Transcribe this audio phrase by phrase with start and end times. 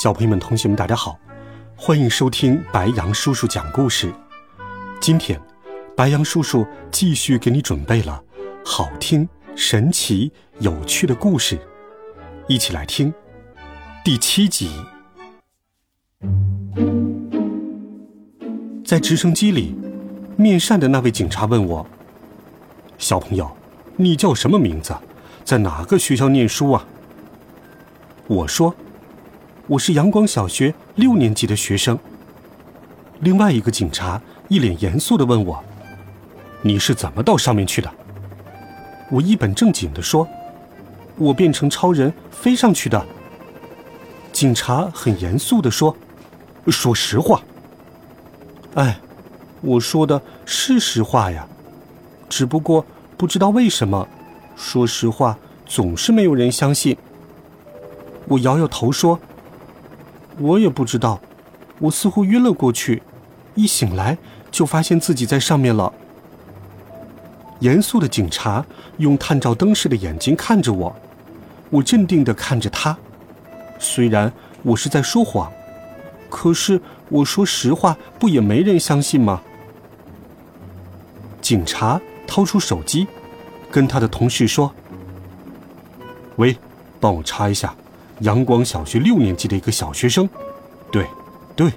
[0.00, 1.18] 小朋友们、同学们，大家好，
[1.74, 4.14] 欢迎收听白羊叔叔讲故事。
[5.00, 5.40] 今天，
[5.96, 8.22] 白羊叔叔继续给你准备了
[8.64, 10.30] 好听、神奇、
[10.60, 11.58] 有趣的故事，
[12.46, 13.12] 一起来听
[14.04, 14.70] 第七集。
[18.84, 19.74] 在直升机里，
[20.36, 21.84] 面善的那位警察问我
[22.98, 23.50] ：“小朋友，
[23.96, 24.94] 你叫什么名字？
[25.42, 26.86] 在哪个学校念书啊？”
[28.28, 28.72] 我说。
[29.68, 31.98] 我是阳光小学六年级的学生。
[33.20, 35.62] 另外一个警察一脸严肃的问我
[36.62, 37.92] ：“你是怎么到上面去的？”
[39.12, 40.26] 我一本正经的说
[41.16, 43.04] ：“我变成超人飞上去的。”
[44.32, 45.94] 警察很严肃的说
[46.68, 47.42] ：“说实话。”
[48.74, 48.98] 哎，
[49.60, 51.46] 我说的是实话呀，
[52.30, 52.86] 只不过
[53.18, 54.08] 不知道为什么，
[54.56, 56.96] 说实话总是没有人相信。
[58.28, 59.20] 我摇摇头说。
[60.38, 61.20] 我也不知道，
[61.78, 63.02] 我似乎晕了过去，
[63.54, 64.16] 一醒来
[64.50, 65.92] 就发现自己在上面了。
[67.60, 68.64] 严肃的警察
[68.98, 70.94] 用探照灯似的眼睛看着我，
[71.70, 72.96] 我镇定的看着他。
[73.80, 74.32] 虽然
[74.62, 75.50] 我是在说谎，
[76.30, 79.42] 可是我说实话不也没人相信吗？
[81.40, 83.08] 警察掏出手机，
[83.70, 84.72] 跟他的同事说
[86.36, 86.56] ：“喂，
[87.00, 87.74] 帮我查一下。”
[88.20, 90.28] 阳光小学六年级的一个小学生，
[90.90, 91.06] 对，
[91.54, 91.72] 对。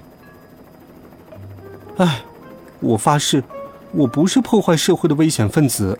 [1.98, 2.22] 哎，
[2.80, 3.42] 我发誓，
[3.92, 5.98] 我不是破坏社会的危险分子。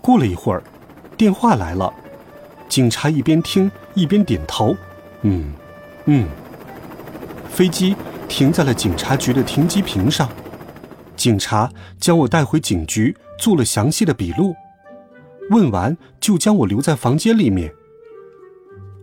[0.00, 0.62] 过了一会儿，
[1.16, 1.92] 电话来了，
[2.68, 4.76] 警察一边听一边点头，
[5.22, 5.52] 嗯，
[6.06, 6.28] 嗯。
[7.48, 7.94] 飞机
[8.28, 10.28] 停在了警察局的停机坪上，
[11.16, 11.70] 警察
[12.00, 14.54] 将我带回警局做了详细的笔录，
[15.50, 17.72] 问完就将我留在房间里面。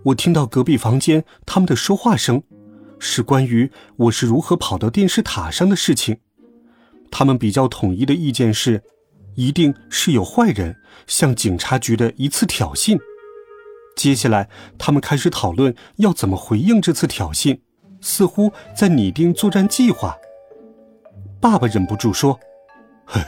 [0.03, 2.41] 我听到隔壁房间他们的说话声，
[2.99, 6.19] 是关于我是如何跑到电视塔上的事情。
[7.11, 8.81] 他们比较统一的意见是，
[9.35, 10.75] 一定是有坏人
[11.07, 12.97] 向警察局的一次挑衅。
[13.95, 17.59] 接下来，他们开始讨论要怎么回应这次挑衅，
[17.99, 20.15] 似乎在拟定作战计划。
[21.41, 22.39] 爸爸忍不住说
[23.05, 23.21] ：“嘿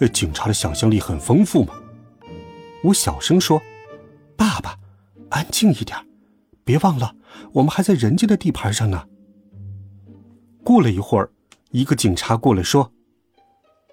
[0.00, 1.74] 嘿，警察的想象力很丰富嘛。”
[2.84, 3.60] 我小声说
[4.36, 4.78] ：“爸爸，
[5.28, 5.98] 安静一点。”
[6.64, 7.14] 别忘了，
[7.52, 9.06] 我们还在人家的地盘上呢。
[10.64, 11.30] 过了一会儿，
[11.72, 12.90] 一个警察过来说：“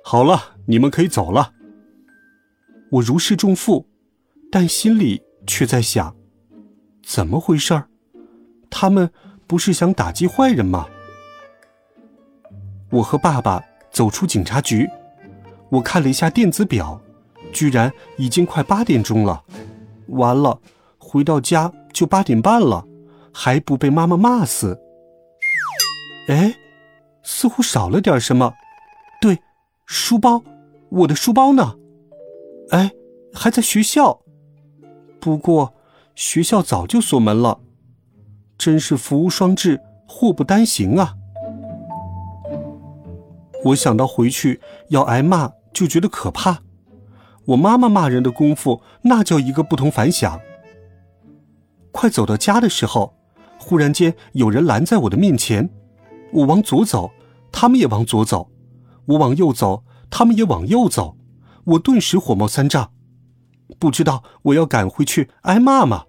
[0.04, 1.54] 好了，你们可以走了。”
[2.92, 3.88] 我如释重负，
[4.50, 6.16] 但心里却在想：
[7.04, 7.88] 怎么回事儿？
[8.70, 9.12] 他们
[9.48, 10.88] 不是想打击坏人吗？
[12.90, 13.62] 我和爸爸
[13.92, 14.90] 走出警察局，
[15.70, 17.02] 我看了一下电子表，
[17.52, 19.44] 居然已经快八点钟了。
[20.08, 20.60] 完了，
[20.98, 21.72] 回到家。
[21.94, 22.86] 就八点半了，
[23.34, 24.80] 还不被妈妈骂死？
[26.28, 26.56] 哎，
[27.24, 28.54] 似乎少了点什么。
[29.20, 29.40] 对，
[29.86, 30.44] 书包，
[30.90, 31.76] 我的书包呢？
[32.70, 32.92] 哎，
[33.34, 34.22] 还在学校。
[35.20, 35.74] 不过
[36.16, 37.60] 学校早就锁门了，
[38.58, 41.16] 真是福无双至，祸不单行啊！
[43.66, 44.60] 我想到回去
[44.90, 46.60] 要挨骂，就觉得可怕。
[47.46, 50.40] 我妈妈骂人的功夫，那叫一个不同凡响。
[51.92, 53.14] 快走到家的时候，
[53.60, 55.70] 忽然间有人拦在我的面前。
[56.34, 57.12] 我往左走，
[57.52, 58.50] 他们也往左走；
[59.06, 61.18] 我往右走，他们也往右走。
[61.66, 62.92] 我顿时火冒三丈，
[63.78, 66.06] 不知道我要赶回去挨骂吗？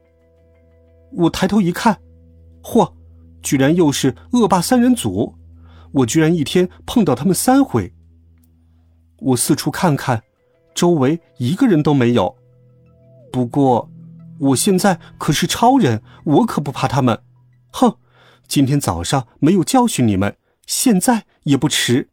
[1.12, 2.00] 我抬头一看，
[2.62, 2.92] 嚯，
[3.42, 5.34] 居然又是恶霸三人组！
[5.92, 7.92] 我居然一天碰到他们三回。
[9.18, 10.22] 我四处看看，
[10.74, 12.36] 周围一个人都没有。
[13.32, 13.91] 不过。
[14.42, 17.22] 我现在可是超人，我可不怕他们。
[17.70, 17.96] 哼，
[18.48, 20.36] 今天早上没有教训你们，
[20.66, 22.08] 现在也不迟。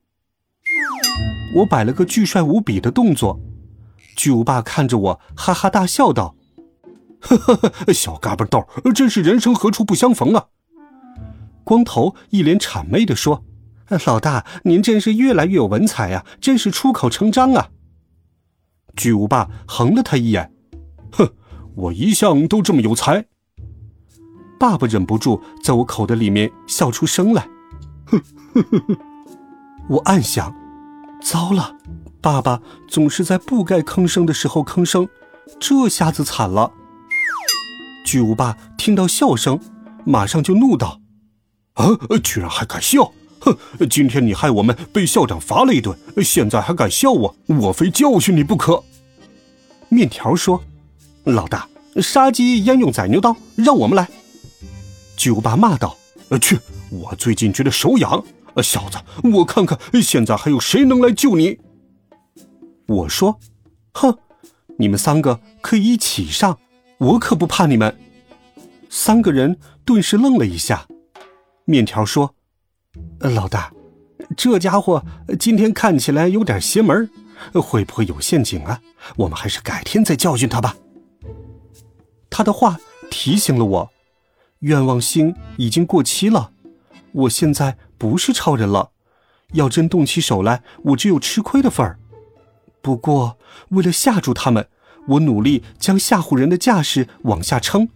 [1.56, 3.40] 我摆了个巨帅无比的动作，
[4.16, 6.36] 巨无霸看着我，哈哈大笑道
[7.20, 10.46] ：“呵呵呵，小嘎巴豆，真是人生何处不相逢啊！”
[11.66, 13.44] 光头一脸谄媚地说
[14.06, 17.70] ：“老大，您真是越来越有文采呀，真是出口成章啊！”
[18.96, 20.54] 巨无霸横了他一眼，
[21.12, 21.28] 哼。
[21.76, 23.26] 我一向都这么有才。
[24.60, 27.48] 爸爸忍不住在我口袋里面笑出声来。
[28.06, 28.22] 哼
[28.54, 28.98] 哼哼哼！
[29.88, 30.54] 我暗想：
[31.24, 31.76] 糟了，
[32.22, 35.08] 爸爸总是在不该吭声的时候吭声，
[35.60, 36.72] 这下子惨了。
[38.06, 39.60] 巨无霸听到笑声，
[40.06, 41.00] 马上就怒道
[41.76, 41.86] ：“啊，
[42.24, 43.14] 居然还敢笑！
[43.40, 43.56] 哼，
[43.90, 48.84] 今天你害我们被校长罚了一顿，现在还敢笑我，我非教训你不可。”
[49.90, 50.62] 面条说
[51.34, 51.68] ：“老大，
[52.02, 53.36] 杀鸡焉用宰牛刀？
[53.56, 54.08] 让我们来。”
[55.18, 55.98] 巨无霸骂道
[56.30, 56.60] ：“呃去！
[56.90, 58.24] 我最近觉得手痒，
[58.54, 58.98] 呃小子，
[59.30, 61.60] 我看看现在还有谁能来救你。”
[62.88, 63.40] 我说
[63.94, 64.18] ：“哼，
[64.78, 66.58] 你们三个可以一起上。”
[67.00, 67.98] 我可不怕你们！
[68.90, 70.86] 三个人顿时愣了一下。
[71.64, 72.36] 面条说
[73.24, 73.72] ：“老大，
[74.36, 75.02] 这家伙
[75.40, 77.10] 今天看起来有点邪门，
[77.54, 78.82] 会不会有陷阱啊？
[79.16, 80.76] 我们还是改天再教训他吧。”
[82.30, 82.78] 他的话
[83.10, 83.90] 提醒了我，
[84.60, 86.52] 愿望星已经过期了，
[87.12, 88.92] 我现在不是超人了，
[89.54, 92.00] 要真动起手来，我只有吃亏的份儿。
[92.82, 93.38] 不过
[93.70, 94.68] 为了吓住他们。
[95.08, 97.90] 我努力将吓唬人的架势往下撑，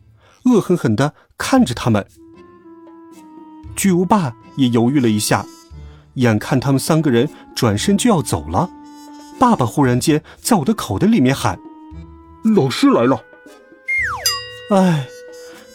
[0.46, 2.08] 恶狠狠地看着他们。
[3.76, 5.46] 巨无霸也犹豫了一下，
[6.16, 8.68] 眼看他们三个人转身就要走了，
[9.38, 11.60] 爸爸忽然间在我的口袋里面喊
[12.56, 13.22] ：“老师来了！”
[14.74, 15.08] 哎，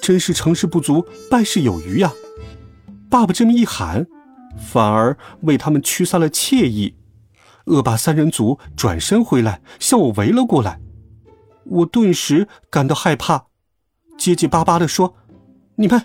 [0.00, 2.12] 真是成事不足败事有余呀！
[3.08, 4.06] 爸爸这么一喊，
[4.58, 6.96] 反而为他们驱散了怯意。
[7.66, 10.80] 恶霸三人组转身回来，向我围了过来。
[11.64, 13.46] 我顿时感到害怕，
[14.16, 15.14] 结结巴巴的说
[15.76, 16.04] ：“你们，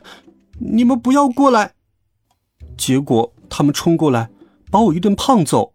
[0.59, 1.73] 你们不要过来！”
[2.77, 4.29] 结果他们冲过来，
[4.69, 5.73] 把我一顿胖揍。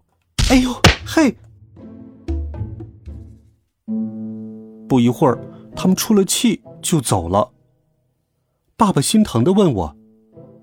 [0.50, 0.70] 哎呦
[1.04, 1.36] 嘿！
[4.88, 5.38] 不一会儿，
[5.74, 7.52] 他们出了气就走了。
[8.74, 9.96] 爸爸心疼的问我：“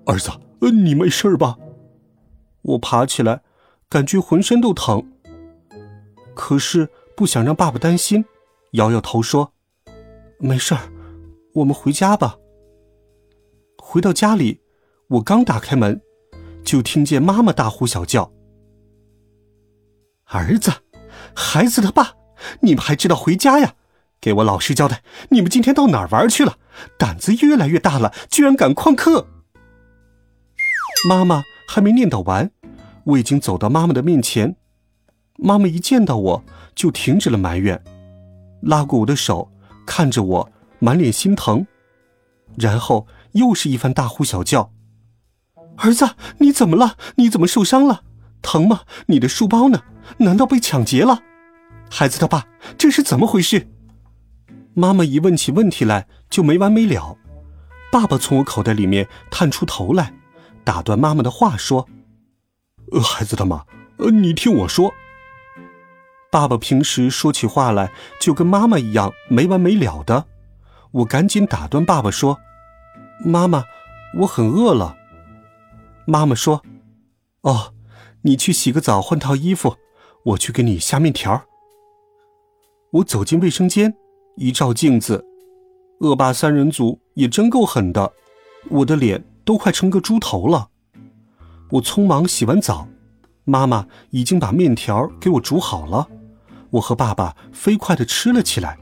[0.06, 0.32] 儿子，
[0.72, 1.56] 你没事吧？”
[2.62, 3.42] 我爬起来，
[3.88, 5.12] 感觉浑身都疼，
[6.34, 8.24] 可是不想让爸爸担心。
[8.72, 9.52] 摇摇头说
[10.40, 10.74] ：“没事，
[11.54, 12.36] 我们回家吧。”
[13.78, 14.60] 回到家里，
[15.06, 16.02] 我刚打开门，
[16.64, 18.32] 就听见妈妈大呼小叫
[20.26, 20.72] ：“儿子，
[21.36, 22.16] 孩子的爸，
[22.62, 23.76] 你们还知道回家呀？
[24.26, 26.58] 给我老实交代，你们今天到哪儿玩去了？
[26.98, 29.28] 胆子越来越大了，居然敢旷课！”
[31.08, 32.50] 妈妈还没念叨完，
[33.04, 34.56] 我已经走到妈妈的面前。
[35.36, 36.44] 妈妈一见到我
[36.74, 37.80] 就停止了埋怨。
[38.62, 39.52] 拉过我的手，
[39.86, 40.50] 看着我，
[40.80, 41.64] 满脸心疼，
[42.56, 44.72] 然后又是一番大呼小叫
[45.78, 46.96] ：“儿子，你怎么了？
[47.14, 48.02] 你怎么受伤了？
[48.42, 48.80] 疼吗？
[49.06, 49.82] 你的书包呢？
[50.18, 51.20] 难道被抢劫了？
[51.88, 53.68] 孩子的爸，这是怎么回事？”
[54.78, 57.16] 妈妈一问起问题来就没完没了。
[57.90, 60.12] 爸爸从我口袋里面探出头来，
[60.64, 61.88] 打断妈妈的话说
[62.92, 63.64] ：“呃，孩子他妈，
[63.96, 64.92] 呃，你听我说。”
[66.30, 67.90] 爸爸平时说起话来
[68.20, 70.26] 就跟妈妈一样没完没了的，
[70.90, 72.38] 我赶紧打断爸爸说
[73.24, 73.64] ：“妈妈，
[74.18, 74.94] 我很饿了。”
[76.04, 76.62] 妈妈说
[77.40, 77.72] ：“哦，
[78.22, 79.76] 你去洗个澡，换套衣服，
[80.24, 81.44] 我去给你下面条。”
[82.92, 83.94] 我走进卫生间，
[84.38, 85.24] 一照镜子，
[86.00, 88.12] 恶霸三人组也真够狠的，
[88.68, 90.68] 我的脸都快成个猪头了。
[91.70, 92.86] 我匆忙洗完澡，
[93.44, 96.06] 妈妈已经把面条给我煮好了。
[96.68, 98.78] 我和爸爸飞快地吃了起来。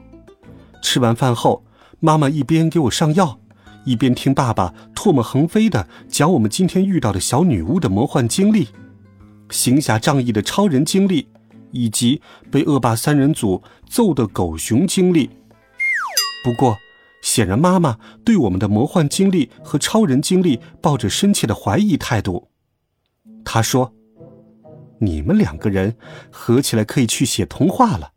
[0.81, 1.63] 吃完饭后，
[2.01, 3.39] 妈妈一边给我上药，
[3.85, 8.67] 一边听爸爸唾沫横飞地讲我们今天遇到的小女巫的魔幻经历、
[9.49, 11.29] 行侠仗义的超人经历，
[11.71, 12.21] 以及
[12.51, 15.29] 被恶霸三人组揍的狗熊经历。
[16.45, 16.77] 不过，
[17.23, 22.49] 显然妈妈对我们的魔幻经历和超人经历抱着深切的怀疑态度。
[23.43, 23.91] 她说。
[24.99, 25.97] 你们两个人
[26.31, 28.13] 合起来可以去写童话了。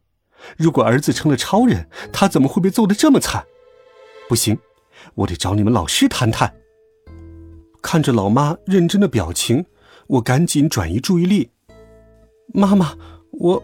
[0.57, 3.45] 如果儿子成了超人，他怎么会被揍得这么惨？
[4.29, 4.57] 不行，
[5.17, 6.55] 我得找你们老师谈谈。
[7.83, 9.67] 看着老妈认真的表情，
[10.07, 11.51] 我赶紧转移注意力。
[12.55, 12.97] 妈妈，
[13.33, 13.63] 我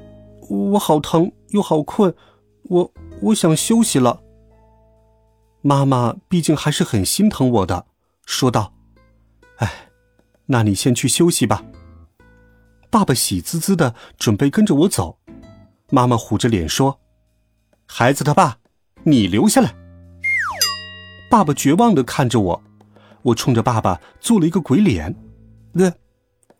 [0.50, 2.12] 我好疼又好困，
[2.64, 2.92] 我
[3.22, 4.23] 我想休息了。
[5.66, 7.86] 妈妈毕竟还是很心疼我的，
[8.26, 8.74] 说道
[9.56, 9.88] ：“哎，
[10.44, 11.64] 那你先去休息吧。”
[12.92, 15.18] 爸爸喜滋滋的准备跟着我走，
[15.88, 17.00] 妈妈虎着脸说
[17.88, 18.58] ：“孩子他爸，
[19.04, 19.74] 你留下来。”
[21.30, 22.62] 爸爸绝望的看着我，
[23.22, 25.16] 我冲着爸爸做了一个鬼脸，
[25.72, 25.94] 呃，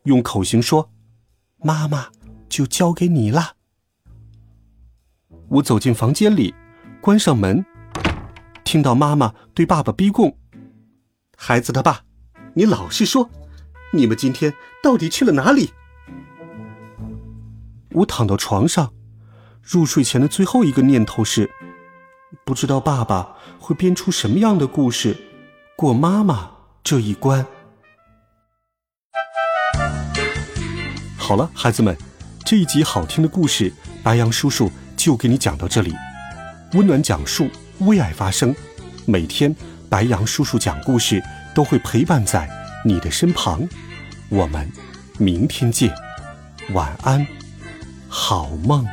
[0.05, 0.89] 用口型说
[1.61, 2.07] ：“妈妈
[2.49, 3.57] 就交给你了。”
[5.61, 6.55] 我走进房间里，
[7.03, 7.63] 关上门，
[8.65, 10.39] 听到妈妈对爸爸逼供
[11.37, 12.01] ：“孩子他爸，
[12.55, 13.31] 你老实说，
[13.93, 15.71] 你们今天到底去了哪里？
[17.93, 18.93] 我躺到床上，
[19.63, 21.49] 入睡前的最后一个念头是，
[22.45, 25.17] 不知道爸爸会编出什么样的故事，
[25.77, 26.51] 过妈妈
[26.83, 27.47] 这一关。
[31.17, 31.97] 好了，孩子们，
[32.45, 35.95] 这一集好听的故事，白羊叔叔就给你讲到这里。
[36.73, 37.49] 温暖讲述，
[37.87, 38.55] 为爱发声，
[39.07, 39.55] 每天
[39.89, 41.23] 白羊叔叔讲故事
[41.55, 42.49] 都会陪伴在
[42.85, 43.67] 你的身旁。
[44.29, 44.71] 我们
[45.19, 45.95] 明天见，
[46.73, 47.27] 晚安，
[48.09, 48.87] 好梦。